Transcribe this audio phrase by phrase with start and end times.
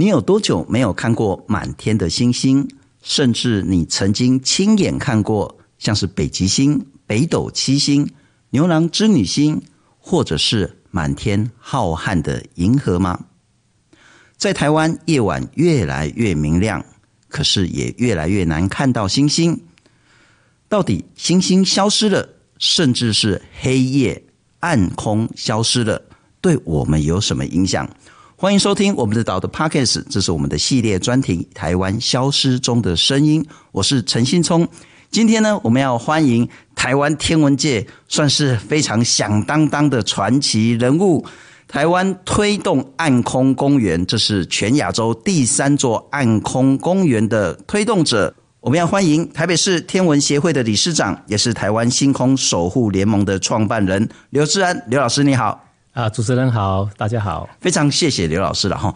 [0.00, 2.66] 你有多久没有看过满天的星星？
[3.02, 8.10] 甚至你曾经亲眼看过像是北极星、北斗七星、
[8.48, 9.60] 牛郎织女星，
[9.98, 13.26] 或者是满天浩瀚的银河吗？
[14.38, 16.82] 在台湾，夜晚越来越明亮，
[17.28, 19.64] 可是也越来越难看到星星。
[20.66, 22.26] 到底星星消失了，
[22.56, 24.24] 甚至是黑夜
[24.60, 26.00] 暗空消失了，
[26.40, 27.86] 对我们有什么影响？
[28.40, 33.44] 欢迎收听我们的岛的 Podcast，这是我们的系列专题《台湾消失中的声音》。
[33.70, 34.66] 我是陈新聪。
[35.10, 41.22] 今天呢，我们要欢迎台湾天文界算是非常响当当的传奇人物——
[41.68, 48.34] 台湾推动暗空公园，这是全亚洲第三座暗空公园的推动者。
[48.60, 54.82] 我们要欢迎台北市天文协会的理事长，也是台湾星空守护联盟的创办人刘志安。
[54.88, 55.66] 刘老师，你好。
[56.00, 58.94] 啊，主持人好，大家好，非常谢谢刘老师了哈。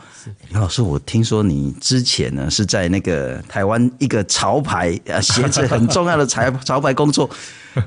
[0.49, 7.29] 刘老师，我听说你之前呢是在那个台湾一个潮牌呃鞋子很重要的 潮潮牌工作，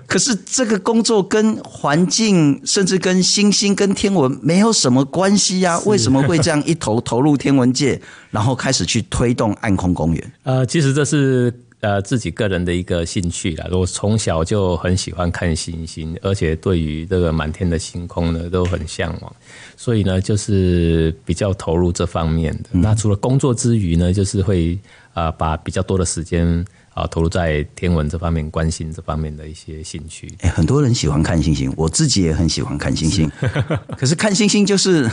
[0.06, 5.80] 可是这个工作跟环境甚至跟星星跟天文没有什么关系呀？
[5.88, 10.32] 为什么会这样一头投入天文界，然后开始去推动暗空公园？
[10.44, 11.52] 呃，其实这是。
[11.80, 13.68] 呃，自己个人的一个兴趣啦。
[13.72, 19.36] 我从小就很喜欢看星星，而且对于这个满天的星空呢，都很向往。
[19.76, 22.70] 所以呢，就是比较投入这方面的。
[22.72, 24.74] 嗯、那除了工作之余呢，就是会
[25.14, 26.48] 啊、呃，把比较多的时间
[26.96, 30.28] 啊、呃，投入在天文这方面，关心这方面的一些兴趣。
[30.40, 33.32] 哎，很多人喜欢看星星，我自己也很喜欢看星星。
[33.40, 33.48] 是
[33.96, 35.08] 可是看星星就是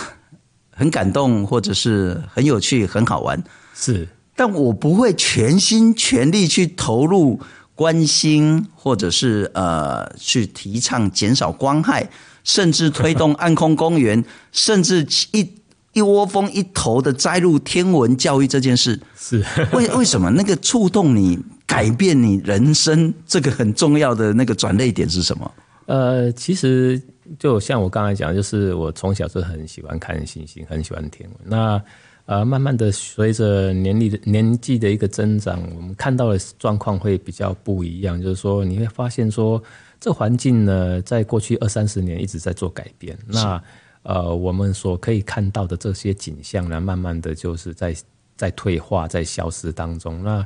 [0.71, 3.45] 很感动，或者是很有趣、很好玩。
[3.75, 4.09] 是。
[4.37, 7.41] 但我不会全心全力去投入
[7.75, 12.09] 关心，或者是呃去提倡减少光害，
[12.45, 15.49] 甚至推动暗空公园，甚至一
[15.93, 25.51] 一窝蜂一头的栽入天文教育这件事，是为 为什么那个触动你改变你人生这个很重要的那个转捩点是什么？
[25.87, 27.01] 呃，其实
[27.39, 31.39] 就像我刚才讲，就是我从小就很喜欢看星星，很喜欢天文。
[31.45, 31.83] 那
[32.27, 38.21] 呃，慢慢的随着年龄的年纪的一个增长，我们看到的状况会比较不一样。
[38.21, 39.63] 就是说，你会发现说，
[40.01, 43.19] 这环境呢，在过去二三十年一直在做改变。
[43.27, 43.63] 那
[44.05, 47.95] 呃，我们所可以看到的这些景象呢，慢慢的就是在
[48.37, 50.23] 在退化，在消失当中。
[50.25, 50.45] 那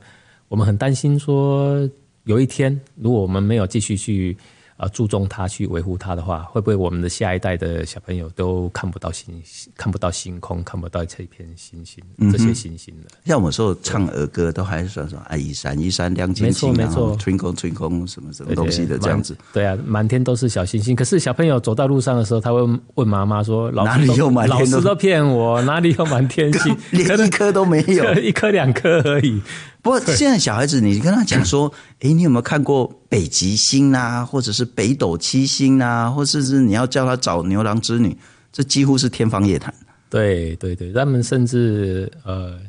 [0.49, 1.89] 我们很担心说，
[2.25, 4.37] 有一天如果我们没有继续去。
[4.79, 9.43] 啊，注重它去维护它的话，会不会我们的下一代的小朋友都看不到星，
[9.77, 12.01] 看不到星空，看不到这片星星，
[12.31, 13.09] 这些星星的？
[13.25, 19.37] 像我们说唱儿歌，都还是说说啊，一闪一闪亮晶晶，没错没错，twinkle twinkle 什么什么东西的这样子。
[19.53, 20.95] 对啊，满天都是小星星。
[20.95, 22.63] 可是小朋友走到路上的时候，他会
[22.95, 24.59] 问妈妈说：“老哪里有满天？
[24.61, 26.77] 老师都骗我，哪里有满天星？
[26.93, 29.43] 连一颗都没有， 一颗两颗而已。”
[29.89, 38.15] 不过现在小孩子，你跟他讲说， 诶，你有没有看过北极星啊，或者是北斗七星啊，或者是你要叫他找牛郎织女，
[38.53, 39.75] 这几乎是天方夜谭。
[40.11, 42.61] 对对对，他们甚至呃，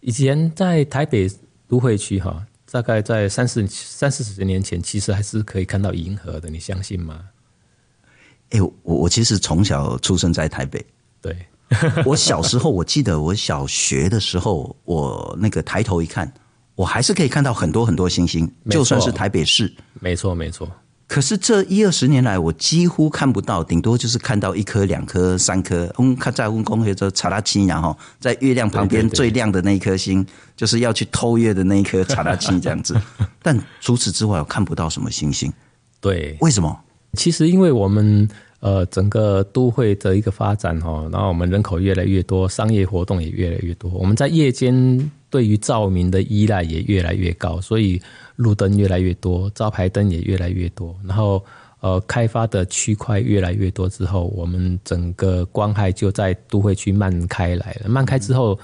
[0.00, 1.30] 以前在台北
[1.68, 7.20] 都会区哈，大概在三四三四十年前，其实还是可以看到银河的，你相信吗？
[8.50, 10.84] 诶，我我其实从小出生在台北，
[11.22, 11.36] 对，
[12.04, 16.28] 我小时候我记得我小学的时候，我那个抬头一看。
[16.76, 20.70] 我还是可以看到很多很多星星，就算是台北市，没错没错。
[21.08, 25.88] 可是这一二十年来，我几乎看不到，顶多就是看到一颗、两颗、三颗。
[25.98, 30.26] 嗯，看在温公会说查拉奇然后在月亮旁边最亮的那一颗星，
[30.56, 33.00] 就是要去偷月的那一颗查拉奇这样子。
[33.40, 35.50] 但除此之外，我看不到什么星星。
[36.00, 36.76] 对，为什么？
[37.14, 45.10] 其实因为我们呃整个都会的一个发展哈，然后我们人口越来越多，商业活动也越来越多，我们在夜间。
[45.28, 48.00] 对于照明的依赖也越来越高，所以
[48.36, 50.96] 路灯越来越多，招牌灯也越来越多。
[51.04, 51.44] 然后，
[51.80, 57.88] 呃，开发的区块越来越多之后，我们整个光害就在都会区慢开来了。
[57.88, 58.58] 慢开之后，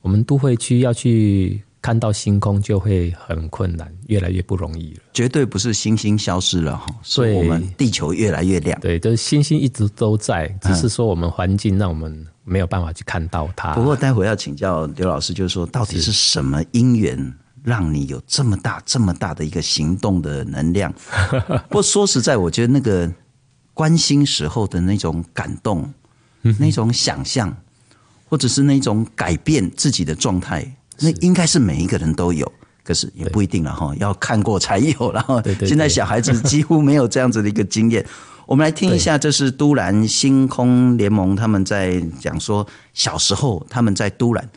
[0.00, 5.00] 我们都会区要去看到星空就会很困难，越来越不容易了。
[5.12, 8.78] 绝对不是星星消失了哈，所以我们地球越来越亮。
[8.80, 12.26] 对，就是星星一直都在，只是说我们环境让我们。
[12.48, 13.74] 没有办法去看到它。
[13.74, 17.34] 不过待会要请教刘老师，就是说，到底是什么因缘
[17.64, 20.94] 让你有这么大、这么大的一个行动的能量？
[21.68, 23.12] 不过说实在，我觉得那个
[23.74, 25.92] 关心时候的那种感动、
[26.60, 27.52] 那种想象，
[28.28, 32.50] 或者是那种改变自己的状态，那应该是每一个人都有，
[32.82, 35.12] 可是也不一定了哈，要看过才有。
[35.12, 38.04] 然后现在小孩子几乎没有这样子的一个经验。
[38.46, 42.64] 我们来听一下，这是都兰星空联盟他们在讲说，
[42.94, 44.48] 小时候他们在都兰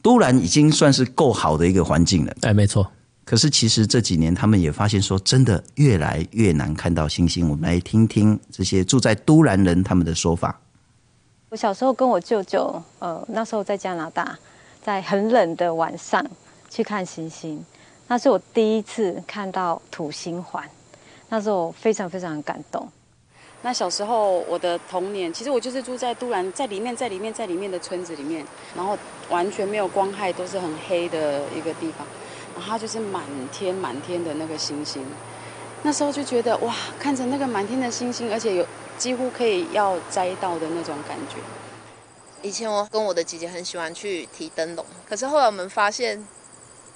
[0.00, 2.34] 都兰已经算是够好的一个环境了。
[2.40, 2.90] 哎，没错。
[3.26, 7.48] 可是其实这几年他们也发现说，真的越来越难看到星星。
[7.48, 10.60] 我们来听听这些住在都兰人他们的说法。
[11.50, 14.38] 我小时候跟我舅舅，呃，那时候在加拿大，
[14.84, 16.22] 在很冷的晚上
[16.68, 17.64] 去看星星，
[18.06, 20.62] 那是我第一次看到土星环，
[21.30, 22.86] 那时候我非常非常感动。
[23.62, 28.44] 那小时候我的童年，其实我就是住在都兰，在里面，在里面，在里面的村子里面，
[28.76, 28.94] 然后
[29.30, 32.06] 完全没有光害，都是很黑的一个地方。
[32.54, 35.02] 然后它就是满天满天的那个星星，
[35.82, 38.66] 那时候就觉得哇，看着那个满天的星星，而且有
[38.98, 41.36] 几乎可以要摘到的那种感觉。
[42.44, 46.22] 以前我跟我的姐姐很喜欢去提灯笼，可是后来我们发现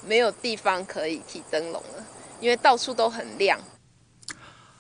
[0.06, 2.04] 没有地方可以提灯笼了，
[2.38, 3.58] 因为到处都很亮。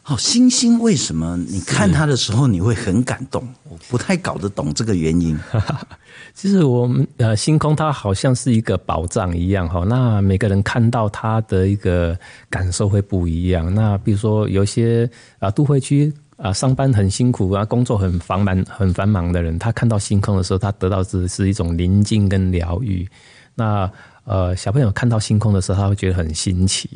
[0.02, 3.48] 好，星星为什么你看它的时候你会很感动？
[3.70, 5.38] 我不太搞得懂这个原因。
[6.34, 9.84] 其实我们呃，星空它好像是一个宝藏一样哈。
[9.88, 12.18] 那每个人看到它的一个
[12.50, 13.74] 感受会不一样。
[13.74, 23.06] 那比如说有些啊，都会区啊，上班很辛苦啊，工作很繁忙很繁忙的人，他看到星空的时候，他得到的是一种宁静跟疗愈。
[23.56, 23.90] 那
[24.22, 26.88] 呃，小朋友看到星空的时候，他会觉得很新奇。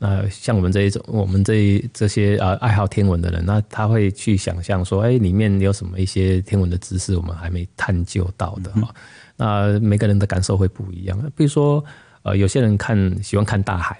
[0.00, 8.92] 那像我们这一种，我们这这些呃爱好天文的人，那他会去想象说，哎，里面有什么一些天文的知识，我们还没探究到的哈。
[9.36, 11.16] 那每个人的感受会不一样。
[11.36, 11.84] 比如说，
[12.22, 13.96] 呃，有些人看喜欢看大海，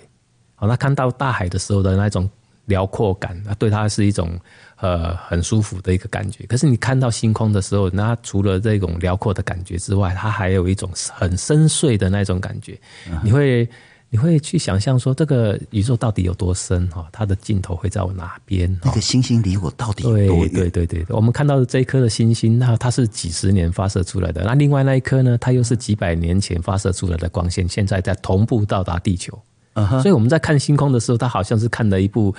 [0.57, 2.29] 好，那看到大海的时候的那种
[2.67, 4.39] 辽阔感，那对他是一种
[4.81, 6.45] 呃很舒服的一个感觉。
[6.47, 12.79] 可是你看到星空的时候，那除了这种辽阔的感觉之外，它还有一种很深邃的那种感觉，
[13.23, 13.69] 你会。
[14.11, 17.07] 你会去想象说，这个宇宙到底有多深哈？
[17.13, 18.75] 它的尽头会在我哪边？
[18.83, 20.49] 那个星星离我到底有多远？
[20.49, 25.37] 对对对对，我们看到的这一颗的星星，那它是几十年发射出来的，那另外那一颗呢？
[25.37, 29.39] 它又是几百年前发射出来的光线，现在在同步到达地球。
[29.75, 30.01] Uh.
[30.01, 32.35] 所以我们在看星空的时候，它好像是看了一部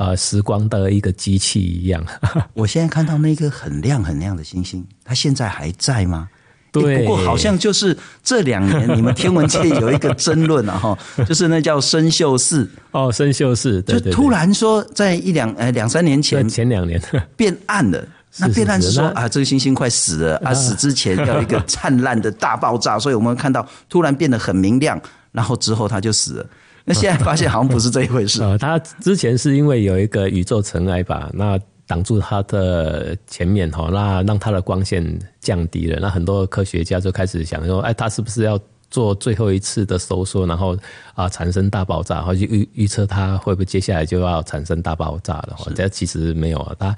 [0.00, 2.02] 呃时光的一个机器一样。
[2.54, 6.28] 我现在看到那颗很亮很亮的星星，它现在还在吗？
[6.72, 16.98] 对，不过好像就是这两年，你们天文界有一个争论啊，哈， 就是那叫生锈四哦，生锈四，对对对，就突然说在一两呃两三年前，前两年
[17.36, 18.02] 变暗了，
[18.38, 24.98] 那变暗是说啊，这个星星快死了啊，死之前要一个灿烂的大爆炸，所以我们看到突然变得很明亮，
[25.32, 26.46] 然后之后它就死了。
[26.92, 31.58] 那现在发现好像不是这一回事， 呃，它之前是因为有一个宇宙尘埃吧，那。
[31.90, 35.04] 挡住它的前面哈，那让它的光线
[35.40, 35.98] 降低了。
[36.00, 38.56] 那很多科学家就开始想说，哎，它是不是要
[38.92, 40.78] 做最后一次的收缩，然后
[41.14, 45.56] 啊产生大爆炸，然后就预预测它会不会接下来就要产生大爆炸了？
[45.64, 46.96] 是这其实没有啊，它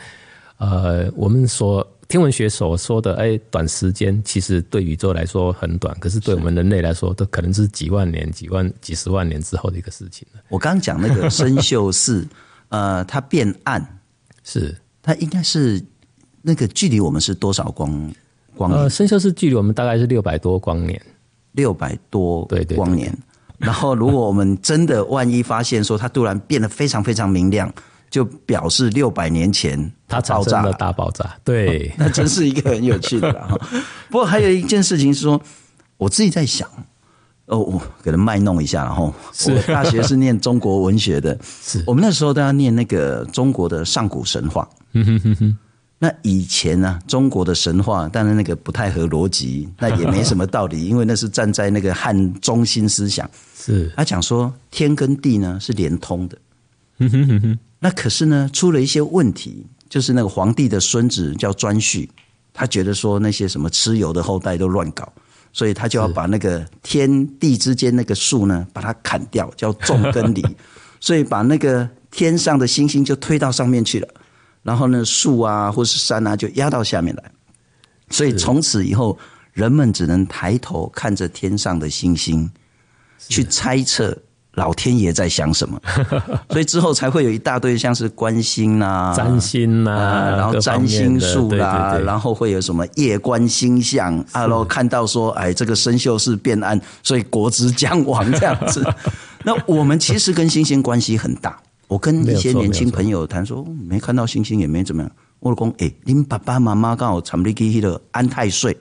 [0.58, 1.80] 呃，我们说
[2.12, 10.28] 天文学所说的，哎，短时间其实对宇宙来说很短，可是对我们人类来说，都可能是几万年、几万、几十万年之后的一个事情。
[10.50, 12.28] 我刚刚讲那个参宿四，
[12.68, 13.82] 呃，它变暗。
[14.44, 15.82] 是，它应该是
[16.42, 17.90] 那个距离我们是多少光
[18.54, 18.82] 光年？
[18.82, 21.00] 呃，参宿四距离我们大概是六百多光年，
[21.52, 23.10] 六百多对对光年。
[23.56, 27.72] 然后，如果我们真的万一发现说它突然变得非常非常明亮，
[28.12, 31.34] 就表示六百年前它爆炸了大爆炸。
[31.42, 33.58] 对，哦，那真是一个很有趣的 哈。
[34.10, 35.40] 不过还有一件事情是说，
[35.96, 36.68] 我自己在想。
[37.46, 39.12] 哦，我给他卖弄一下，然后
[39.46, 44.68] 我大学是念中国文学的，是我们那时候都要念那个中国的上古神话。
[45.98, 53.28] 那以前呢，中国的神话，当然那个不太合逻辑，那也没什么道理， 因为那是站在那个汉中心思想。
[53.56, 56.36] 是他讲说天跟地呢是连通的。
[57.78, 62.08] 那可是呢，出了一些问题，就是那个皇帝的孙子叫颛顼，
[62.52, 65.12] 他觉得说那些什么蚩尤的后代都乱搞。
[65.54, 70.42] 所以他就要把那个天地之间那个树呢，把它砍掉，叫纵根离。
[70.98, 74.08] 所以把那个天上的星星就推到上面去了，
[74.62, 77.30] 然后呢，树啊或是山啊就压到下面来。
[78.08, 79.18] 所以从此以后，
[79.52, 82.50] 人们只能抬头看着天上的星星，
[83.28, 84.16] 去猜测。
[84.54, 85.80] 老天爷在想什么？
[86.50, 98.84] 所以之后才会有一大堆像是观星啊、占星啊，然后占星术啦，然后会有什么夜观星象啊，然后看到说，哎，这个参宿是变暗，所以国之将亡这样子。
[99.42, 101.58] 那我们其实跟星星关系很大。
[101.88, 105.10] 我跟一些年轻朋友谈说，没看到星星也没怎么样。
[105.40, 108.76] 我讲，哎，您爸爸妈妈刚好参历去的安太岁，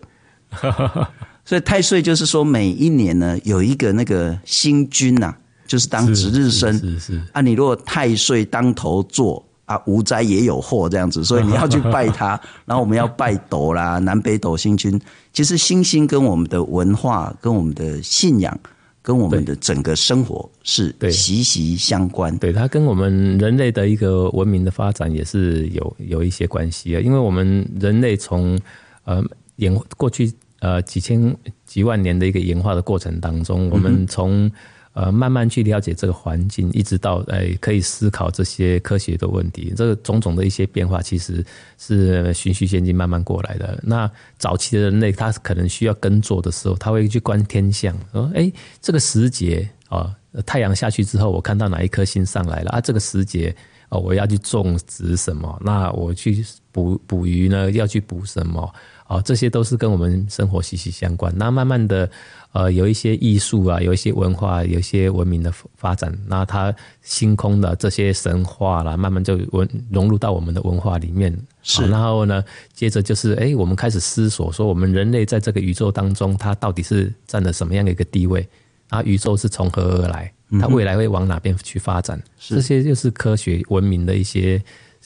[1.45, 5.33] 所以太岁就是说每一年呢有一个那个星君呐。
[5.71, 6.77] 就是当值日生，
[7.31, 12.37] 啊，你如果太岁当头坐啊，无灾也有祸这样子， 所以你要去拜他。
[12.65, 14.99] 然后我们要拜斗啦，南北斗星君。
[15.31, 18.59] 其实星星跟我们的文化、跟我们的信仰、
[19.01, 22.37] 跟我们的整个生活是息息相关。
[22.37, 26.99] 对，它跟我们人类的一个文明的发展也是有有一些关系啊。
[26.99, 28.59] 因为我们人类从
[29.05, 29.23] 呃
[29.55, 31.33] 演过去呃几千
[31.65, 34.51] 几万年的一个演化的过程当中，我们从
[34.93, 39.73] 呃，慢慢去了解这个环境，一直到哎，可以思考这些科学的问题。
[39.75, 41.45] 这个种种的一些变化，其实
[41.77, 43.79] 是循序渐进慢慢过来的。
[43.83, 50.13] 那早期的人类，他可能需要耕作的时候，他会去观天象，说：“哎，这个时节啊，
[50.45, 52.81] 太阳下去之后，我看到哪一颗星上来了啊？
[52.81, 53.55] 这个时节
[53.87, 55.57] 哦，我要去种植什么？
[55.63, 58.73] 那我去捕捕鱼呢，要去捕什么？
[59.11, 61.33] 哦，这些都是跟我们生活息息相关。
[61.35, 62.09] 那慢慢的。”
[62.53, 71.33] 呃，有一些艺术啊，有一些文化，有一些文明的发展，那它星空的这些神话啦，慢慢就文融入到我们的文化里面。
[71.63, 78.45] 是，然后呢，接着就是，哎，我们开始思索说，我们人类在这个宇宙当中，它到底是占了什么样的一个地位？
[78.89, 80.29] 啊，宇宙是从何而来？
[80.59, 82.17] 它未来会往哪边去发展？
[82.17, 84.61] 嗯、这些就是科学文明的一些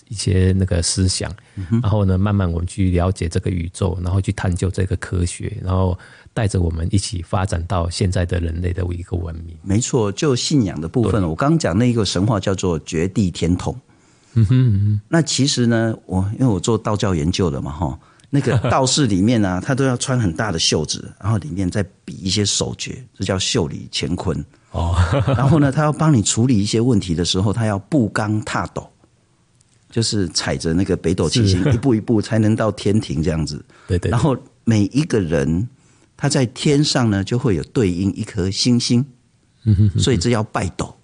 [0.08, 1.32] 一些那个思想。
[1.56, 5.98] 嗯、然后呢，慢慢我们去了解这个宇宙，然后去探究这个科学，然后。
[6.36, 9.56] 带着我们一起发展到现在的人类的一个文明。
[9.64, 13.74] 没错，就信仰的部分，我刚刚讲那一个神话叫做绝地天童。
[14.34, 15.02] 嗯哼嗯哼。
[15.08, 17.98] 那其实呢，我因为我做道教研究的嘛，哈，
[18.30, 24.38] 那个道士里面呢、啊， 他都要穿很大的袖子，然后里面再比一些手诀，这叫袖里乾坤。
[24.72, 24.94] 哦。
[25.38, 28.86] 然后呢，他要帮你处理一些问题的时候，他要步罡踏斗，
[29.96, 33.64] 就是踩着那个北斗七星，一步一步才能到天庭这样子。
[33.88, 34.12] 对，对对。
[34.12, 34.36] 然后
[34.66, 35.70] 每一个人。
[36.18, 39.06] 他在天上呢，就会有对应一颗星星，
[40.00, 40.96] 所以这要拜斗。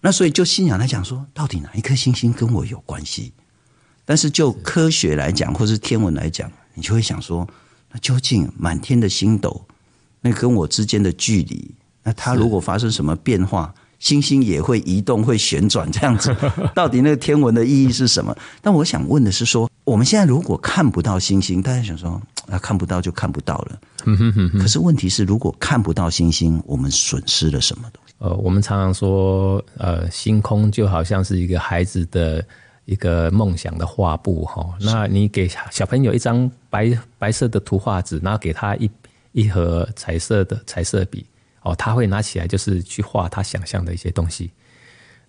[0.00, 3.34] 那所以就信仰来讲说，到底哪一颗星星跟我有关系？
[4.06, 7.46] 但是就科学来讲，或是天文来讲，你就会想说，
[7.92, 9.66] 那究竟满天的星斗，
[10.22, 13.74] 那跟我之间的距离，那它如果发生什么变化？
[14.00, 16.34] 星星也会移动，会旋转，这样子，
[16.74, 18.36] 到底那个天文的意义是什么？
[18.60, 23.78] 但我想问的是说，我们现在如果看不到星星，大家想说啊，看不到就看不到了。
[24.58, 28.14] 可是问题是，如果看不到星星，我们损失了什么东西？
[28.18, 32.42] 呃，我们常常说，呃，星空就好像是一个孩子的
[32.86, 34.66] 一个梦想的画布哈。
[34.80, 38.90] 那你给小朋友一张白白色的图画纸，然后给他一
[39.32, 41.24] 一盒彩色的彩色笔。
[41.62, 44.50] 哦，他会拿起来，就是去画他想象的一些东西。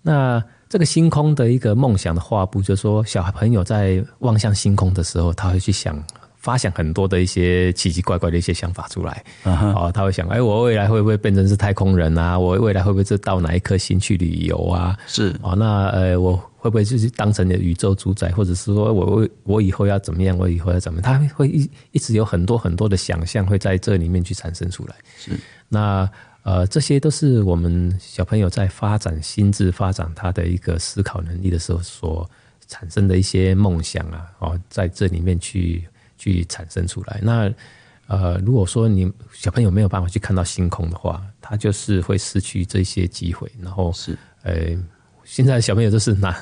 [0.02, 6.02] 那这个星空的一个梦想的画布，就是说小朋友在望向星空的时候，他会去想，
[6.38, 9.24] 发想很多的一些奇奇怪怪的一些想法出来。
[9.44, 12.40] 哦，他会想，哎，我未来会不会变成是太空人啊？
[12.40, 14.98] 我未来会不会是到哪一颗星去旅游啊？
[15.06, 20.38] 是哦，那呃，我会不会就是当成你的宇宙主宰，或者是说我我以后要怎么样？
[20.38, 21.04] 我以后要怎么样？
[21.04, 24.96] 他会一一直有很多很多的想象会在这里面去产生出来。
[25.18, 25.32] 是。
[25.68, 26.08] 那
[26.44, 32.30] 呃，这些都是我们小朋友在发展心智、发展他的一个思考能力的时候所
[32.68, 35.84] 产生的一些梦想啊，哦，在这里面去
[36.20, 37.20] 去产生出来。
[37.24, 37.52] 那
[38.06, 43.52] 呃，如果说你小朋友没有办法去看到星空的话，他就是会失去这些机会。
[43.60, 44.78] 然后是呃，
[45.24, 46.36] 现在小朋友都是拿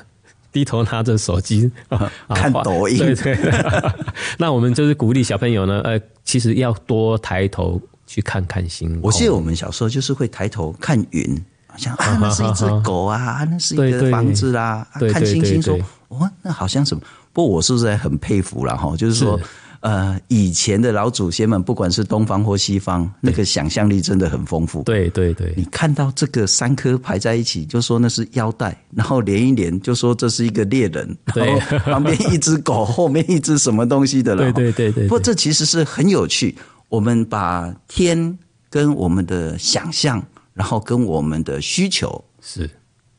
[0.52, 1.70] 低头拿着手机
[2.34, 3.38] 看抖音，对对。
[4.38, 7.80] 那我们就是鼓励小朋友呢，呃，其实要多抬头。
[8.10, 8.98] 去看看星空。
[9.04, 14.84] 我记得我们小时候就是会抬头看云，好像啊， 那是一只狗啊，那是一个房子啦。
[15.12, 15.78] 看星星说，
[16.08, 17.00] 哦，那好像什么？
[17.32, 18.96] 不过我是不是很佩服了哈？
[18.98, 19.38] 就是说，
[19.80, 24.82] 呃，以前的老祖先们，不管是东方或西方，那个想象力真的很丰富。
[24.82, 34.52] 对对对，你看到这个三颗排在一起，就说那是腰带，然后连一连，就说这是一个猎人，然后旁边一只狗，后面一只什么东西的了。
[34.52, 35.04] 对对对对。
[35.04, 36.54] 不过这其实是很有趣。
[36.90, 40.22] 我们把天跟我们的想象，
[40.52, 42.68] 然后跟我们的需求是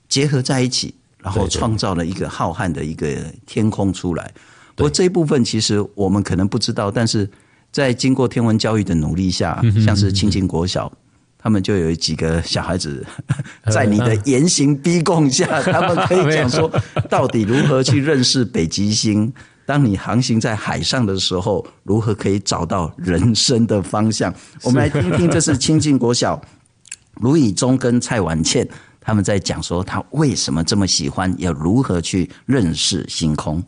[0.08, 3.08] 结合在一起，然后创造了一个浩瀚的一个
[3.48, 4.32] 天空出来。
[4.75, 7.30] 不过这一部分其实我们可能不知道，但是
[7.72, 10.92] 在经过天文教育的努力下，像是清境国小，
[11.38, 13.06] 他们就有几个小孩子
[13.72, 16.72] 在你的严刑逼供下， 他们可以讲说
[17.10, 19.32] 到底如何去认识北极星。
[19.63, 24.34] 当你航行在海上的时候，如何可以找到人生的方向？
[24.63, 26.42] 我们来听听，这是清境国小
[27.22, 28.68] 卢以忠跟蔡婉倩
[29.00, 33.63] 他们在讲说，他为什么这么喜欢，要如何去认识星空。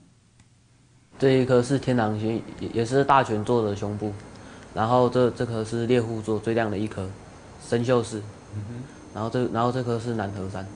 [1.24, 4.12] 这一颗是天狼星，也也是大权座的胸部，
[4.74, 7.08] 然后这这颗是猎户座最亮的一颗，
[7.65, 8.22] 生锈四。
[9.15, 10.68] 然后这然后这颗是南河山，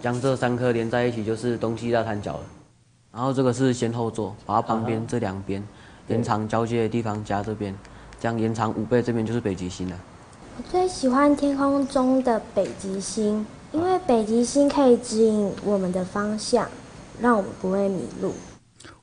[0.00, 2.40] 将这三颗连在一起就是东西大三角了。
[3.12, 5.62] 然后这个是先后座，把它旁边这两边
[6.08, 7.76] 延长交接的地方加这边，
[8.18, 9.96] 这样延长五倍，这边就是北极星了。
[10.56, 16.66] 我最喜欢天空中的北极星，因为北极星可以指引我们的方向，
[17.20, 18.32] 让我们不会迷路。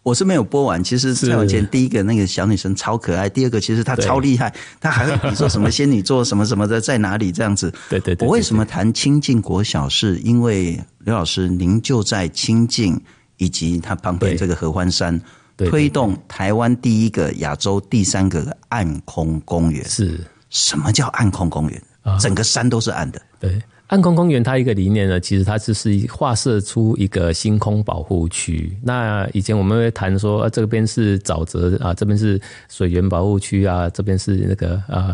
[0.03, 7.71] 我是没有播完，其实蔡永健第一个那个小女生超可爱，第二个其实她超厉害，她还会比说什么仙女座什么什么的在哪里这样子。
[7.87, 8.27] 对对，对。
[8.27, 9.87] 我为什么谈清境国小？
[9.87, 12.99] 是因为刘老师您就在清境
[13.37, 15.21] 以及它旁边这个合欢山，
[15.57, 19.87] 推动台湾第一个、亚洲第三个暗空公园。
[19.87, 20.19] 是。
[20.49, 21.81] 什么叫暗空公园？
[22.19, 23.21] 整个山都是暗的。
[23.39, 23.61] 对。
[23.91, 28.71] 暗空公园它一个理念呢，其实它就是划设出一个星空保护区。
[28.81, 35.13] 那以前我们会谈说，啊，这边是沼泽啊，这边是水源保护区啊，这边是那个啊，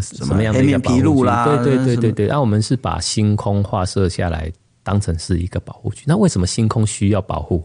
[0.00, 1.04] 什么样的一个保护区？
[1.62, 2.26] 对对对对对。
[2.28, 4.50] 那我们是把星空划设下来，
[4.82, 6.04] 当成是一个保护区。
[6.06, 7.62] 那为什么星空需要保护？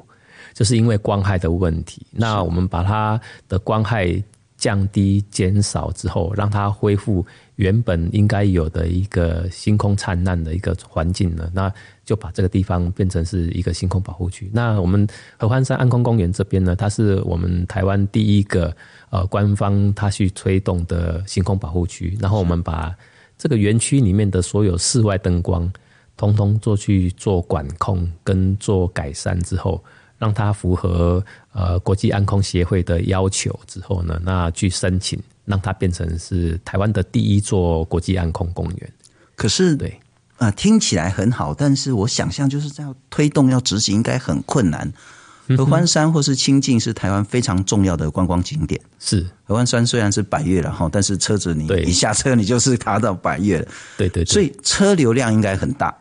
[0.53, 2.05] 就是因为光害的问题。
[2.11, 4.21] 那我们把它的光害
[4.57, 7.25] 降低、减少之后，让它恢复。
[7.59, 11.69] 原本应该有的一个星空灿烂的一个环境呢，那
[12.05, 14.49] 就把这个地方变成是一个星空保护区。
[14.53, 15.05] 那我们
[15.37, 18.73] 合欢山暗空公园这边呢，它是我们台湾第一个
[19.09, 22.17] 呃官方它去推动的星空保护区。
[22.21, 22.95] 然后我们把
[23.37, 25.69] 这个园区里面的所有室外灯光，
[26.15, 29.83] 通通做去做管控跟做改善之后，
[30.17, 35.21] 让它符合呃国际暗空协会的要求之后呢，那去申请。
[35.49, 38.93] 让它变成是台湾的第一座国际暗空公园。
[39.35, 39.89] 可是，对，
[40.37, 44.93] 啊、呃，听起来很好，但是我想象就是这样推动要执行应该很困难。
[45.57, 48.79] 合欢山或是清境是台湾非常重要的观光景点。
[48.99, 53.67] 是合欢山虽然是百越了哈，但是车子你一下车你就是爬到百越了。
[53.97, 55.97] 对对，对，所以车流量应该很大。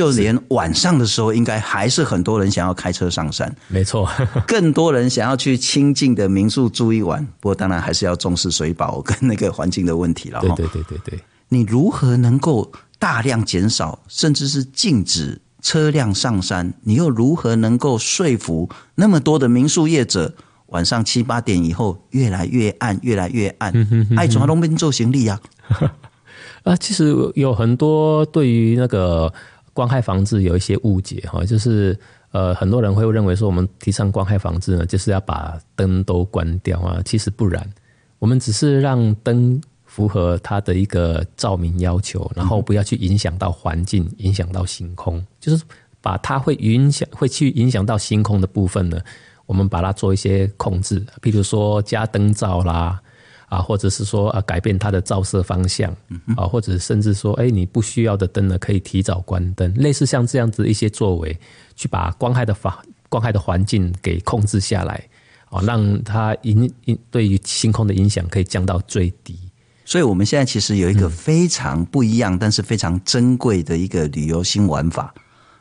[0.00, 3.54] 就连晚上的时候，应该还是很多人想要开车上山。
[3.68, 4.08] 没错，
[4.48, 7.22] 更多人想要去清静的民宿住一晚。
[7.38, 10.40] 不过，当然还是要重视水保 跟那个环境的问题了。
[10.40, 11.20] 对对对对对，
[11.50, 16.72] 你如何能够大量减少，甚至是禁止车辆上山？
[16.84, 20.34] 你又如何能够说服那么多的民宿业者，
[20.68, 23.70] 晚上七八点以后越来越暗，越来越暗？
[24.16, 25.38] 爱从龙边做行李啊！
[26.64, 29.30] 啊，其实有很多对于那个。
[29.72, 31.98] 光害防治有一些误解哈，就是
[32.32, 37.00] 呃，很多人会认为说，我们提倡光害防治呢，就是要把灯都关掉啊。
[37.04, 37.64] 其实不然，
[38.18, 45.64] 我们只是让灯符合它的一个照明要求，然后不要去影响到环境，影响到星空，就是
[46.00, 49.00] 把它会影响、会去影响到星空的部分呢，
[49.46, 53.00] 我们把它做一些控制，譬如说加灯罩啦。
[53.50, 55.92] 啊，或者是说啊，改变它的照射方向，
[56.36, 61.36] 啊，或者甚至说，哎，你不需要的灯呢，可以提早关灯，类似像这样子一些作为，
[61.74, 65.04] 去把光害的法光害的环境给控制下来，
[65.50, 69.36] 啊，让它影影对于星空的影响可以降到最低。
[69.84, 75.12] 所以，我们现在其实有一个非常不一样，嗯、但是非常珍贵的一个旅游新玩法，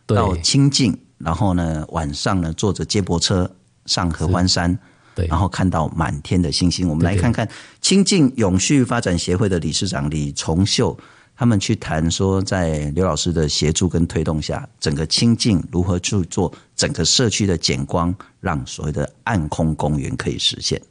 [0.06, 3.50] 到清境，然后呢，晚上呢，坐着接驳车
[3.88, 4.78] 上合欢山。
[5.28, 7.48] 然后看到满天的星星，我们来看看
[7.82, 10.98] 清境永续发展协会的理事长李崇秀，
[11.36, 20.82] 他们去谈说，在刘老师的协助跟推动下，整个清境如何去做整个社区的减光，让所谓的暗空公园可以实现。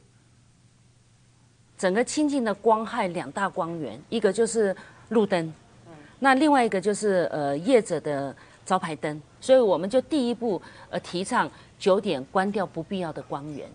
[1.77, 4.75] 整个清境的光害两大光源，一个就是
[5.09, 5.53] 路灯，
[6.19, 13.65] 那另外一个就是呃业者的招牌灯，所以我们就第一步呃提倡九点关掉不必要的光源。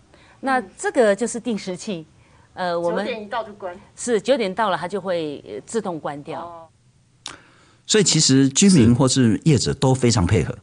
[0.45, 2.05] 那这个就是定时器，
[2.53, 6.69] 呃，我们九点一到就关，是九点到了，它就会自动关掉。
[7.87, 10.55] 所以其实居民或是业者都非常配合。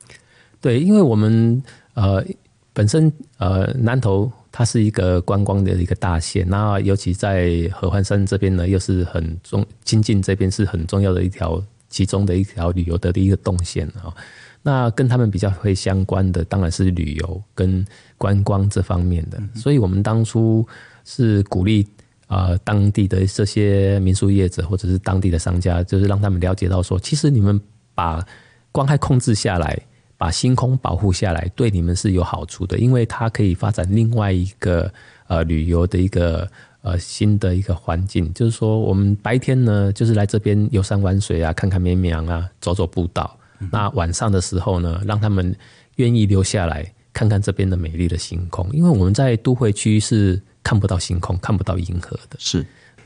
[0.60, 1.60] 对，因为我们
[1.94, 2.24] 呃
[2.72, 14.14] 本身呃南投它是一个观光的一个大县，那尤其在合欢山这边呢，又是很重，亲近这边是很重要的一条其中的一条旅游的一个动线啊。
[14.62, 17.85] 那跟他们比较会相关的，当然是旅游跟
[18.16, 19.42] 观光这方面的。
[19.55, 20.64] 所以我们当初
[21.05, 21.87] 是鼓励
[22.29, 27.61] 啊、呃，当地的这些民宿业者或者是当地的商家，就是让他们了解到说，其实你们
[27.94, 28.25] 把
[28.70, 29.77] 光害控制下来，
[30.16, 34.90] 把星空保护下来，对你们是有好处的，因为它可以发展另外一个
[35.27, 36.48] 呃旅游的一个
[36.83, 38.33] 呃新的一个环境。
[38.33, 43.37] 就是说，我们白天呢，就是来这边游山玩水啊，看看绵羊啊，走走步道。
[43.70, 45.55] 那晚上的时候呢，让他们
[45.96, 52.37] 愿意留下来看看这边的美丽的星空，因为我们在都会区是看不到星空、看不到银河的。
[52.38, 52.64] 是，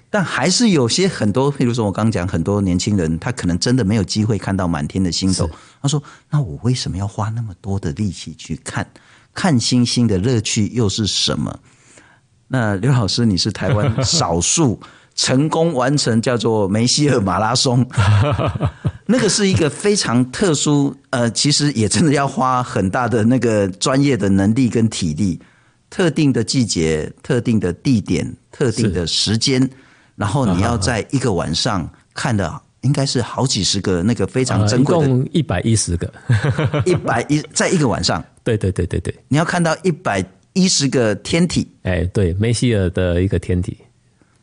[0.08, 5.50] 但还是有些很多，譬如说我刚讲很多年轻人，他可能真的没有机会看到满天的星斗。
[5.82, 8.86] 他说：“那我为什么要花那么多的力气去看？
[9.34, 11.58] 看星星的乐趣又是什么？”
[12.48, 14.80] 那刘老师，你是台湾少数
[15.16, 17.84] 成功完成叫做梅西尔马拉松，
[19.06, 25.40] 那个是一个非常特殊，呃，其实也真的要花很大的那个专业的能力跟体力，
[25.88, 29.70] 特定的季节、特定的地点、特定的时间，
[30.16, 36.12] 然后你要在一个晚上看的，应该是好几十个那个非常珍贵的，呃、一共一百一十个，
[36.84, 40.24] 一百一在一个晚上，对对对对对，你要看到一百。
[40.58, 43.76] 一十个天体，哎，对，梅西尔的一个天体，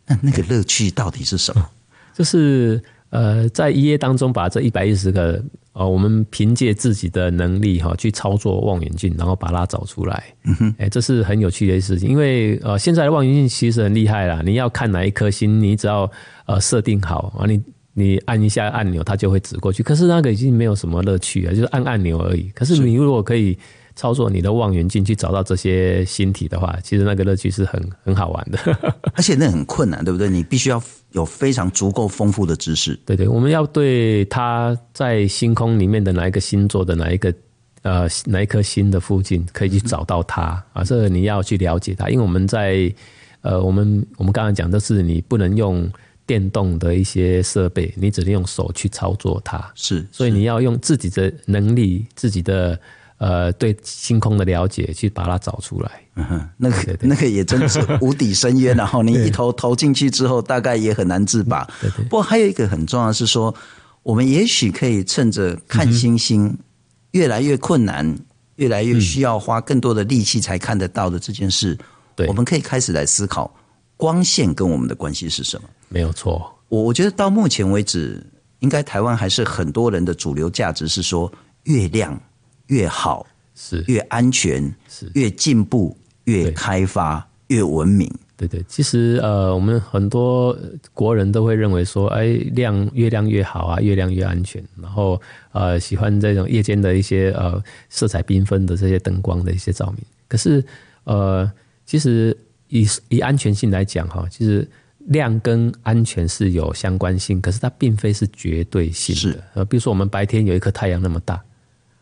[0.06, 1.68] 那那个乐趣到底是什么？
[2.14, 2.80] 就是
[3.14, 5.40] 呃，在一夜当中把这一百一十个，
[5.74, 10.24] 呃，我们凭借自己的能力哈，去操作望远镜，然后把它找出来。
[10.46, 16.10] 嗯哼，哎，这是很有趣的事情，因为呃，现在的望远镜其实很厉害啦，你要看哪一颗星，你只要
[16.48, 17.62] 呃设定好啊，你
[17.94, 19.84] 你按一下按钮，它就会指过去。
[19.84, 22.50] 可是那个已经没有什么乐趣了，就是按按钮而已。
[22.56, 23.56] 可是你如果可以。
[23.96, 28.58] 操作你的望远镜去找到这些星体的话，其实那个乐趣是很很好玩的，
[29.14, 30.28] 而且那很困难，对不对？
[30.32, 30.82] 你必须要
[31.14, 33.00] 有非常足够丰富的知识。
[33.06, 37.34] 对对，我们要对它在星空里面的哪一个星座的哪一个
[37.82, 42.94] 呃哪一颗星的附近可以去找到它、嗯、啊，这个你要去了解它，因为我们在
[43.42, 45.90] 呃我们我们刚刚讲的是你不能用
[46.28, 52.80] 电动的一些设备，你只能用手去操作它，是，所以你要用自己的能力，自己的。
[53.24, 56.02] 呃，对星空的了解，去把它找出来。
[56.16, 58.76] 嗯哼，那个那个也真的是无底深渊。
[58.78, 61.64] 然后你一头投进去之后，大概也很难自拔。
[61.80, 63.56] 对对对，不过还有一个很重要的是说，
[64.02, 66.58] 我们也许可以趁着看星星
[67.12, 68.20] 越来越困难，嗯、
[68.58, 71.78] 越来越需要花更多的力气才看得到的这件事，
[72.18, 73.50] 对，我们可以开始来思考
[73.96, 75.70] 光线跟我们的关系是什么。
[75.88, 78.22] 没有错，我我觉得到目前为止，
[78.60, 81.32] 应该台湾还是很多人的主流价值是说
[81.64, 82.20] 月亮。
[82.68, 88.12] 越好是越安全，是越进步越开发越文明。
[88.36, 90.58] 对对，其实呃，我们很多
[90.92, 94.62] 国人都会认为说，哎，亮越亮越好啊，越亮越安全。
[94.82, 95.22] 然后
[95.52, 100.04] 呃，喜欢这种夜间的一些呃色彩缤纷的这些灯光的一些照明。
[100.28, 100.66] 可是
[101.04, 101.50] 呃，
[101.86, 102.36] 其实
[102.70, 104.68] 以以安全性来讲哈，其实
[105.06, 109.22] 亮跟安全是有相关性，可是它并非是绝对性的。
[109.22, 111.40] 是呃，比如说我们白天有一颗太阳那么大。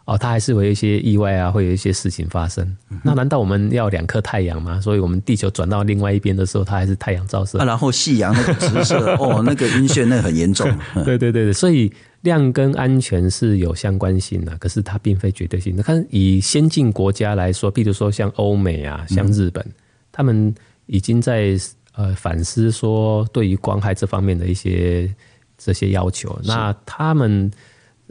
[0.05, 2.65] 哦，它还是会有一些意外啊，会有一些事情发生。
[2.89, 4.81] 嗯、那难道我们要两颗太阳吗？
[4.81, 7.59] 所以我们地球转到另外一边的时候，它还是太阳照射。
[7.59, 10.67] 啊、然后夕阳那个直射， 哦，那个晕眩，那个很严重。
[11.05, 15.83] 对对对对，所以亮跟安全是有相关性的，可是它并非绝对性的。
[15.83, 19.73] 看以先进国家来说，比如说像欧美啊，像日本，嗯、
[20.11, 20.53] 他们
[20.87, 21.55] 已经在
[21.93, 25.07] 呃反思说对于光害这方面的一些
[25.57, 26.37] 这些要求。
[26.43, 27.51] 那他们。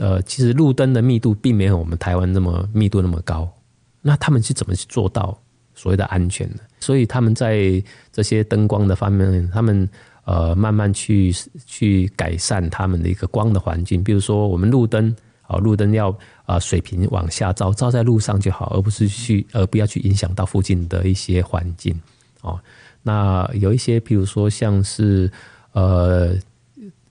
[0.01, 3.47] 呃，其实路灯的密度并没有我们台湾那么密度那么高，
[4.01, 5.39] 那他们是怎么去做到
[5.75, 6.61] 所谓的安全的？
[6.81, 9.87] 所以他们在这些灯光的方面，他们
[10.25, 11.31] 呃慢慢去
[11.67, 14.03] 去改善他们的一个光的环境。
[14.03, 21.95] 比如说，我们路灯啊，路灯要啊水平往下照，照在路上就好，而不是去而不要去影响到附近的一些环境
[22.41, 22.59] 哦。
[23.03, 25.31] 那有一些，比如说像是
[25.73, 26.35] 呃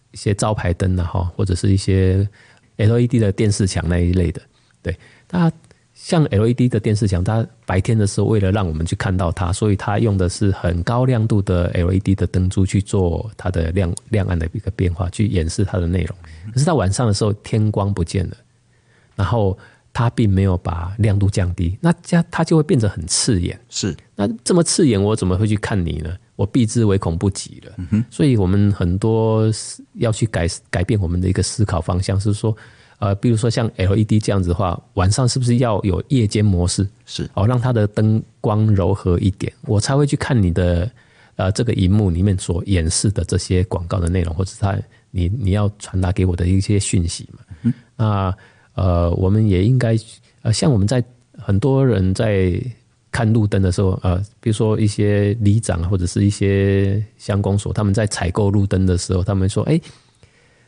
[0.10, 2.28] 一些招牌灯啊，哈，或者是一些。
[2.80, 4.42] LED 的电视墙那一类的，
[4.82, 5.52] 对，它
[5.94, 16.18] 像 LED 的电视墙，它白天的时候为了让我们去看到它，所以它用的是很高亮度的 LED 的灯珠去做它的亮亮暗的一个变化，去演示它的内容。
[16.54, 18.38] 可是到晚上的时候，天光不见了，
[19.16, 19.58] 然后
[19.92, 23.60] 它并没有把亮度降低，那这样它就会变得很刺眼。
[23.68, 26.16] 是，那这么刺眼，我怎么会去看你呢？
[26.40, 27.76] 我避之唯恐不及了，
[28.10, 29.52] 所以我们很多
[29.96, 32.56] 要去改改变我们的一个思考方向，是说，
[33.00, 36.88] 呃，比如说像 LED 这样子的话，晚上是不是要有夜间模式？
[37.06, 40.90] 是，哦，让它的灯光柔和一点，我才会去看你的
[41.36, 44.80] 呃这个荧幕里面所演示的这些广告的内容，或者是它
[45.12, 47.40] 你你要传达给我的一些讯息嘛。
[47.64, 48.34] 嗯，那
[48.76, 49.94] 呃，我们也应该
[50.44, 52.58] 呃，像我们在很多人在。
[53.12, 59.82] 看路灯的时候，呃，比如说一些里长或者是一些乡公所，他们在采购路灯的时候，他们说：“哎，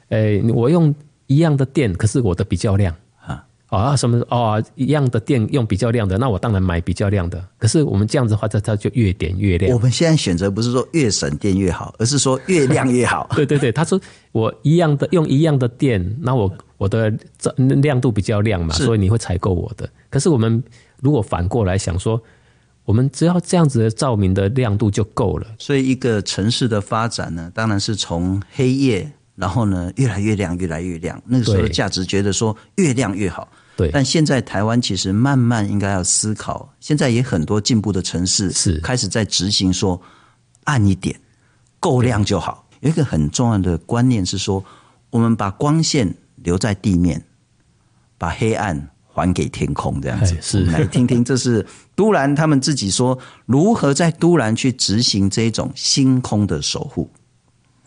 [0.09, 0.93] 哎，我用
[1.27, 7.41] 一样的电，可是我的比较亮啊啊什么哦，一样的电用比较亮的，那我当然买比较亮的。
[7.59, 9.71] 可是我们这样子的话，它它就越点越亮。
[9.73, 13.29] 我们现在选择不是说越省电越好，而是说越亮越好。
[13.37, 14.01] 对对对，他说
[14.31, 19.87] 我一样的用一样的电，那我我的这亮度比较亮嘛，所以你会采购我的。
[20.09, 20.61] 可是我们。
[21.01, 22.23] 如果反过来想说，
[22.85, 25.47] 我们只要这样子的照明的亮度就够了。
[25.59, 31.21] 所以一个城市的发展呢，当然是从黑夜，然后呢越来越亮，越来越亮。
[31.25, 33.47] 那个时候的价值觉得说越亮越好。
[33.75, 33.89] 对。
[33.91, 40.01] 但现在台湾其实慢慢应该要思考，现在也很多进步的城市是开始在执行说
[40.65, 41.19] 暗一点，
[41.79, 42.67] 够亮就好。
[42.81, 44.63] 有一个很重要的观念是说，
[45.09, 47.23] 我们把光线留在地面，
[48.17, 50.37] 把黑暗还给天空，这样子。
[50.41, 57.09] 是，来听听，这是都兰他们自己说如何在都兰去执行这种星空的守护。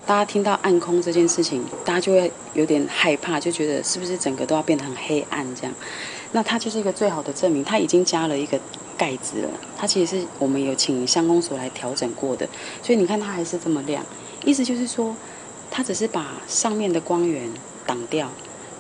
[0.07, 5.73] 大家听到暗空这件事情，大家就会有点害怕，就觉得是不是整个都要变得很黑暗这样？
[6.33, 8.61] 那它就是一个最好的证明，它已经加了一个
[8.99, 9.49] 盖子了。
[9.79, 12.47] 它其实是我们有请相公所来调整过的，
[12.83, 14.05] 所以你看它还是这么亮。
[14.45, 15.17] 意思就是说，
[15.71, 17.49] 它只是把上面的光源
[17.87, 18.31] 挡掉，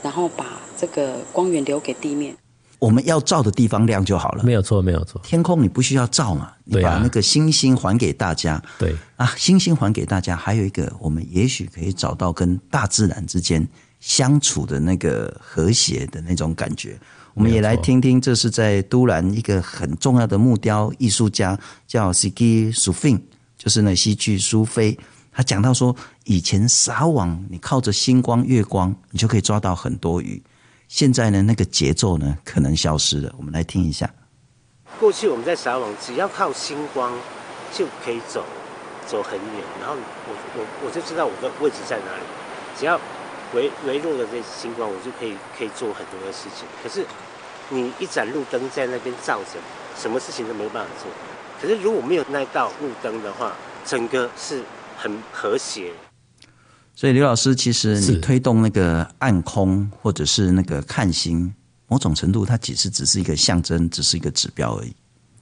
[0.02, 2.36] 然后把这个光源留给地面。
[2.78, 5.18] 我们要照的地方亮就好了，没有错，没有错。
[5.24, 8.62] 天空你不需要照嘛，你把那个星星还给大家。
[8.78, 13.66] 对啊，星星还给大家，还有一个，我们也许可以找到跟大自然之间
[14.00, 16.98] 相处的那个和谐的那种感觉。
[17.32, 23.18] 我们也来听听，这是在都兰一个很重要的木雕艺术家叫 Sigi Sufin，
[23.56, 24.98] 就是那西剧苏菲。
[25.32, 30.42] 他讲到说，以前撒网，你靠着星光、月光，你就可以抓到很多鱼。
[30.88, 33.34] 现在呢，那个节奏呢，可能消失了。
[33.36, 34.08] 我们来听一下。
[35.00, 37.12] 过去我们在撒网，只要靠星光
[37.72, 38.44] 就可以走，
[39.06, 39.64] 走很远。
[39.80, 39.96] 然后
[40.28, 42.22] 我我我就知道我的位置在哪里，
[42.78, 43.00] 只要
[43.54, 46.66] 围围绕着这星光，我就可以可以做很多的事情。
[46.82, 47.04] 可是
[47.70, 49.58] 你一盏路灯在那边照着，
[49.96, 51.10] 什么事情都没办法做。
[51.60, 53.52] 可是如果没有那道路灯的话，
[53.84, 54.62] 整个是。
[54.96, 55.90] 很和谐，
[56.96, 61.52] 所以刘老师，其实你推动那个暗空或者是那个看星，
[61.88, 64.94] 某种程度它其实只是一个象征，只是一个指标而已。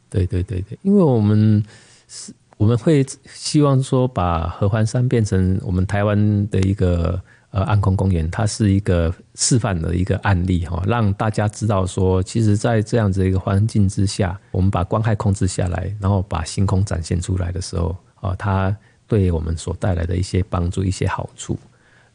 [0.09, 1.63] 对对对对，因为我们
[2.09, 18.75] 是我们会希望说把合欢山变成我们台湾的一个呃暗空公园，它是一个示范的一个案例哈，让大家知道说，其实，在这样子一个环境之下，我们把光害控制下来，然后把星空展现出来的时候啊，它。
[19.13, 21.59] 对我们所带来的一些帮助、一些好处，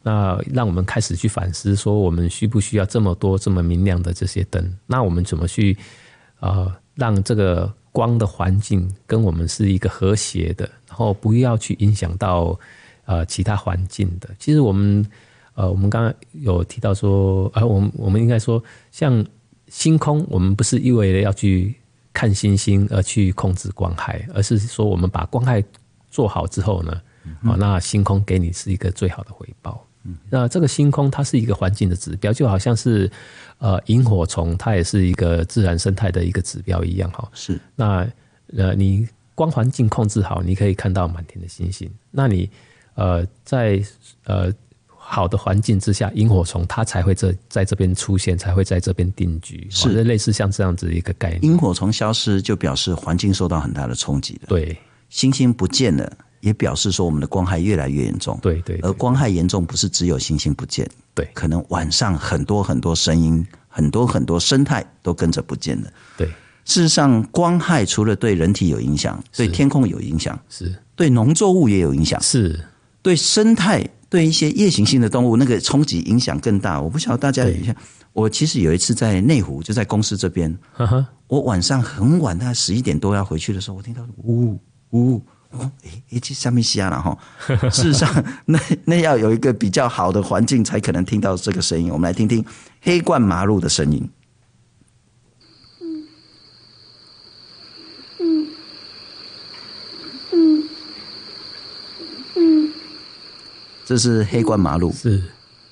[0.02, 4.76] 那让我们开始去反思：说我们需不需要这么多、这么明亮的这些灯？
[4.84, 5.78] 那我们怎么去
[6.40, 12.58] 呃让这个光的环境跟我们是一个和谐的，然后不要去影响到
[13.04, 14.28] 呃其他环境的？
[14.40, 15.06] 其实我们
[15.54, 19.24] 呃我们刚刚有提到说，呃我们我们应该说，像
[19.68, 21.72] 星空，我们不是因为要去
[22.12, 25.62] 看星星而去控制光害，而是说我们把光害。
[26.10, 27.00] 做好之后呢，
[27.42, 29.84] 啊，那星空给你是一个最好的回报。
[30.30, 33.10] 那这个星空它是一个环境的指标，就好像是
[33.58, 37.28] 呃萤火虫，它也是一个自然生态的一个指标一样哈。
[37.34, 37.60] 是。
[37.76, 38.08] 那
[38.56, 41.90] 呃，你光环境控制好，你可以看到满天的星星。
[42.10, 42.48] 那你
[42.94, 43.82] 呃在
[44.24, 44.50] 呃
[44.96, 49.66] 好的环境之下，萤火虫它才会这在这边出现，才会在这边定居。
[49.68, 51.44] 是类似像这样子一个概念。
[51.44, 54.46] 萤火虫消失，就表示环境受到很大的冲击的。
[54.46, 54.74] 对。
[55.08, 58.38] 星星不见了，也表示说我们的光害越来越严重。
[58.42, 65.90] 对对，对，而光害严重不是只有星星不见，对，可能晚上很多很多声音，很多很多生态都跟着不见了。
[66.16, 66.26] 对，
[66.64, 72.58] 事实上，光害除了对人体有影响，对天空有影响，是对农作物也有影响，是
[73.00, 76.80] 对生态，对一些夜行性的动物，那个冲击影响更大。
[76.80, 77.74] 我不晓得大家有印象，
[78.12, 80.56] 我其实有一次在内湖，就在公司这边，
[81.26, 84.58] 我晚上很晚，大概十一点多要回去的时候，我听到呜。
[84.90, 85.20] 呜，
[85.50, 85.70] 哦，
[86.10, 87.16] 诶，这下面瞎了哈。
[87.70, 91.90] 事实上，那那要有一个比较好的环境，才可能听到这个声音。
[91.90, 92.44] 我们来听听
[92.82, 94.08] 黑冠麻鹭的声音。
[95.80, 96.06] 嗯
[98.20, 98.48] 嗯
[100.32, 100.68] 嗯
[102.36, 102.72] 嗯，
[103.84, 104.92] 这是黑冠麻鹭。
[104.92, 105.22] 是。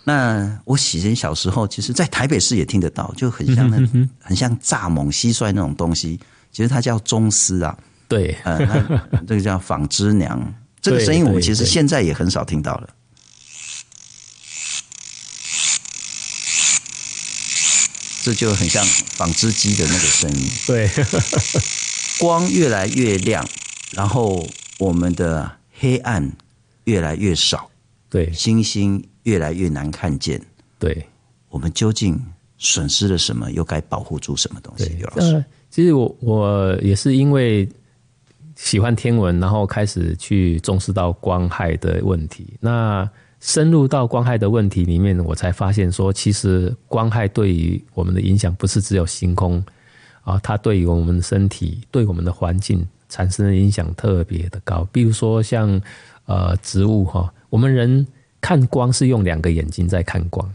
[0.08, 3.76] 那我以前小时候，其实，在台北市也听得到，就很像那，
[4.20, 6.20] 很像蚱蜢、蟋蟀那种东西。
[6.52, 7.76] 其实它叫螽斯啊。
[8.08, 8.58] 对，呃，
[9.26, 12.88] 这个叫纺织娘，这个声音我们其实现在也很少听到了。
[18.22, 20.50] 这就很像纺织机的那个声音。
[20.66, 20.90] 对，
[22.18, 23.44] 光越来越亮，
[23.92, 26.32] 然后我们的黑暗
[26.84, 27.70] 越来越少。
[28.08, 30.40] 对，星星越来越难看见。
[30.78, 31.08] 对，
[31.48, 32.20] 我们究竟
[32.58, 33.50] 损失了什么？
[33.52, 34.86] 又该保护住什么东西？
[34.98, 37.68] 刘老师，呃，其实我我也是因为。
[38.56, 42.54] 喜欢天文，然后开始去重视到光害的问题。
[42.58, 49.62] 那深入到光害的问题里面，我才发现说，其实光害对于我们的影响不是只有星空
[50.22, 54.88] 啊，它对于我们的身体、对我们的环境产生的影响特别的高。
[54.90, 55.80] 比如说像
[56.24, 58.04] 呃植物哈，我们人
[58.40, 60.50] 看光是用两个眼睛在看光，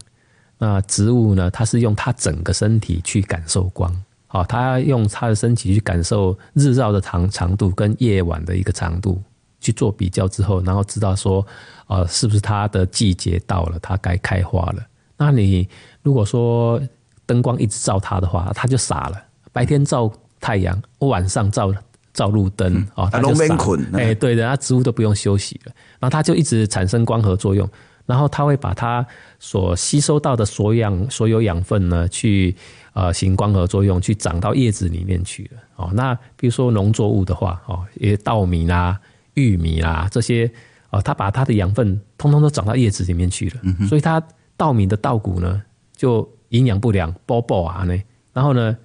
[0.58, 3.96] 那植物呢，它是用它整个身体去感受光。
[4.34, 9.22] 好，它用他的身体去感受日照的长长度跟夜晚的一个长度
[9.60, 11.46] 去做比较之后，然后知道说，
[11.88, 14.78] 呃，是不是它的季节到了，它该开花了。
[15.18, 15.68] 那你
[16.02, 16.82] 如果说
[17.26, 19.22] 灯光一直照它的话，它就傻了。
[19.52, 21.74] 白天照太阳，晚上照
[22.14, 23.58] 照路灯啊，它就傻。
[23.92, 27.70] 哎，对的，那植物都不用休息了，然后它就一直产生光合作用，
[28.06, 29.06] 然后它会把它
[29.40, 32.56] 所吸收到的所养所有养分呢，去
[32.94, 35.62] 呃行光合作用，去长到叶子里面去了。
[35.76, 39.00] 哦，那比如说农作物的话，哦，一些稻米啦、
[39.36, 40.52] 玉米啦这些，
[40.90, 44.22] 哦，它把它的养分通通都长到叶子里面去了，嗯、所以它
[44.56, 45.62] 稻米的稻谷呢
[45.96, 47.98] 就营养不良，包包啊呢，
[48.34, 48.78] 然后呢。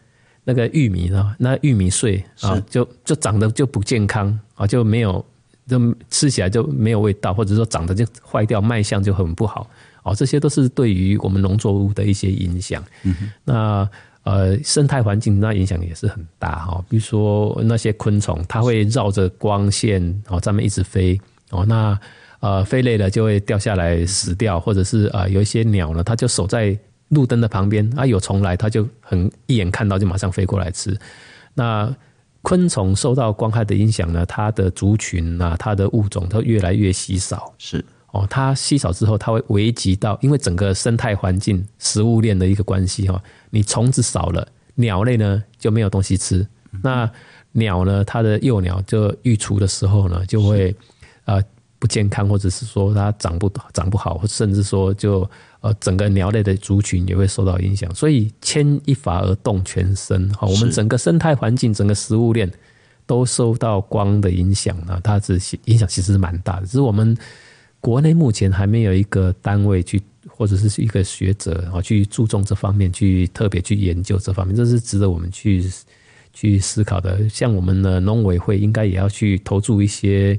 [0.48, 1.34] 那个玉米呢？
[1.40, 5.26] 那玉米穗啊，就就长得就不健康啊，就没有，
[5.66, 9.68] 就吃起来就没有味道，或者说长得就坏掉，卖相就很不好
[10.02, 10.14] 哦。
[10.14, 12.82] 这些都是对于我们农作物的一些影响。
[13.02, 13.88] 嗯、那
[14.22, 16.84] 呃，生态环境那影响也是很大哈。
[16.88, 21.64] 比如说那些昆虫，它会绕着光线哦，在那一直飞哦。
[21.66, 21.98] 那
[22.40, 26.76] 呃，飞累了就会掉下来死掉，或者是啊、呃，有一些鸟呢，它就守在。
[27.10, 30.98] 路灯的旁边啊，有虫来，它就很一眼看到就马上飞过来吃。
[31.54, 31.88] 那
[32.46, 37.52] 昆虫受到光害的影响呢，它的族群啊，它的物种都越来越稀少。
[37.58, 43.20] 是哦，它稀少之后，它会危及到，因为整个生态环境、食物链的一个关系哈。
[43.50, 46.46] 你虫子少了，鸟类呢就没有东西吃。
[46.84, 47.10] 那
[47.50, 50.72] 鸟呢，它的幼鸟就育雏的时候呢，就会
[51.24, 51.42] 呃
[51.80, 55.28] 不健康，或者是说它长不长不好，甚至说就。
[55.66, 60.32] 呃，整个鸟类的族群也会受到影响，所以牵一发而动全身。
[60.32, 62.48] 哈，我们整个生态环境、整个食物链
[63.04, 65.00] 都受到光的影响呢。
[65.02, 67.16] 它是影响其实是蛮大的，只是我们
[67.80, 75.64] 国内目前还没有一个单位去，或者是一个学者啊，去注重这方面，去特别去研究这方面，这是值得我们去
[76.32, 77.28] 去思考的。
[77.28, 80.38] 像我们的农委会，应该也要去投注一些。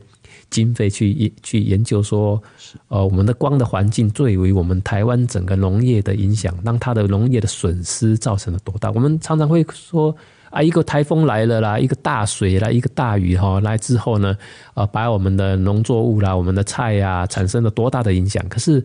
[0.50, 2.42] 经费去研去研究说，
[2.88, 8.90] 呃，我们的光的环境对于我们台湾整个农业的影响，让它的农业的损失造成了多大？
[8.92, 10.16] 我们常常会说
[10.50, 14.38] 啊，一个台风来了啦，一个大水啦，一个大雨哈来之后呢，
[14.74, 18.48] 呃，把我们的农作物啦、我们的菜呀产生了多大的影响？
[18.48, 18.84] 可是，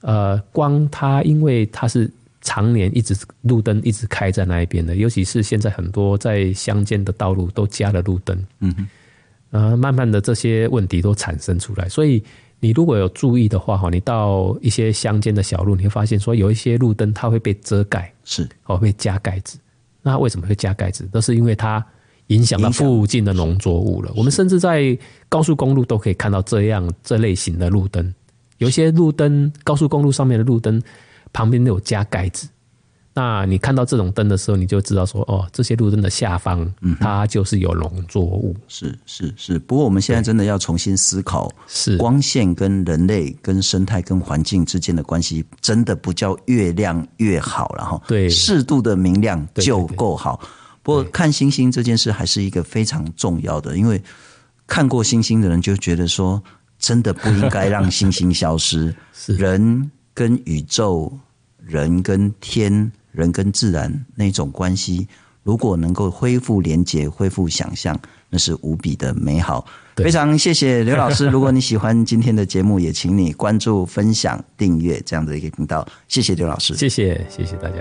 [0.00, 8.88] 呃，光它因为它是常年一直路灯一直开在那一边的，尤其是现在很多在乡间的道路都加了路灯，嗯
[9.54, 9.72] 哼。
[9.72, 12.22] 啊，慢慢的这些问题都产生出来，所以
[12.60, 19.58] 你如果有注意的话，哈，你到一些乡间的小路，你会发现说有一些路灯它会被遮盖，是哦，被加盖子。
[20.02, 21.08] 那为什么会加盖子？
[21.12, 21.84] 都是因为它
[22.26, 24.12] 影响到附近的农作物了。
[24.16, 24.96] 我们甚至在
[25.28, 28.14] 高速公路都可以看到这样这类型的路灯，
[28.58, 30.82] 有一些路灯，高速公路上面的路灯
[31.32, 32.48] 旁边都有加盖子。
[33.16, 38.52] 那你看到这种灯的时候，你就知道说，哦，这些路灯的下方，嗯它就是有农作物。
[38.58, 39.56] 嗯、是是是。
[39.60, 48.02] 不过我们现在真的要重新思考，是光线跟人类、跟生态、跟环境之间的关系，真的不叫越亮越好了哈。
[48.08, 50.34] 对，适度的明亮就够好。
[50.42, 50.50] 对对对。
[50.82, 54.02] 不过看星星这件事还是一个非常重要的，因为
[54.66, 56.42] 看过星星的人就觉得说，
[56.80, 58.92] 真的不应该让星星消失。
[59.14, 61.16] 是人跟宇宙，
[61.64, 62.90] 人跟天。
[63.14, 65.08] 人跟自然那种关系，
[65.44, 67.98] 如果能够恢复连接、恢复想象，
[68.28, 69.64] 那是无比的美好。
[69.96, 71.28] 非常谢谢刘老师。
[71.28, 75.86] 如果你喜欢今天的节目，也请你关注、分享、订阅这样的一个频道。
[76.08, 77.76] 谢谢刘老师，谢谢谢谢大家。